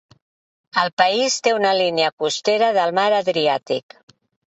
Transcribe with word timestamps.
El 0.83 0.89
país 1.01 1.37
te 1.49 1.53
una 1.59 1.75
línia 1.83 2.09
costera 2.25 2.73
del 2.81 2.97
Mar 3.03 3.09
Adriàtic. 3.23 4.01